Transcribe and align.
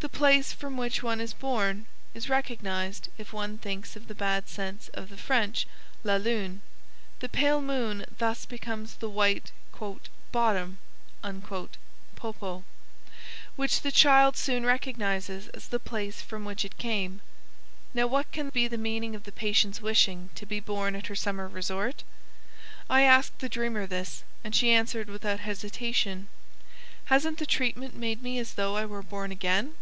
The 0.00 0.08
place 0.08 0.52
from 0.52 0.76
which 0.76 1.02
one 1.02 1.20
is 1.20 1.34
born 1.34 1.86
is 2.14 2.28
recognized 2.28 3.08
if 3.18 3.32
one 3.32 3.58
thinks 3.58 3.96
of 3.96 4.06
the 4.06 4.14
bad 4.14 4.48
sense 4.48 4.86
of 4.94 5.08
the 5.08 5.16
French 5.16 5.66
"la 6.04 6.14
lune." 6.14 6.62
The 7.18 7.28
pale 7.28 7.60
moon 7.60 8.04
thus 8.18 8.46
becomes 8.46 8.94
the 8.94 9.08
white 9.10 9.50
"bottom" 10.30 10.78
(Popo), 12.14 12.62
which 13.56 13.80
the 13.80 13.90
child 13.90 14.36
soon 14.36 14.64
recognizes 14.64 15.48
as 15.48 15.66
the 15.66 15.80
place 15.80 16.22
from 16.22 16.44
which 16.44 16.64
it 16.64 16.78
came. 16.78 17.20
Now 17.92 18.06
what 18.06 18.30
can 18.30 18.50
be 18.50 18.68
the 18.68 18.78
meaning 18.78 19.16
of 19.16 19.24
the 19.24 19.32
patient's 19.32 19.80
wishing 19.82 20.30
to 20.36 20.46
be 20.46 20.60
born 20.60 20.94
at 20.94 21.08
her 21.08 21.16
summer 21.16 21.48
resort? 21.48 22.04
I 22.88 23.02
asked 23.02 23.40
the 23.40 23.48
dreamer 23.48 23.84
this, 23.84 24.22
and 24.44 24.54
she 24.54 24.70
answered 24.70 25.08
without 25.08 25.40
hesitation: 25.40 26.28
"Hasn't 27.06 27.38
the 27.38 27.46
treatment 27.46 27.96
made 27.96 28.22
me 28.22 28.38
as 28.38 28.54
though 28.54 28.76
I 28.76 28.86
were 28.86 29.02
born 29.02 29.32
again?" 29.32 29.74